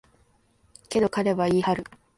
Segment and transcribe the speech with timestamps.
[0.89, 1.83] けど、彼は言い張る。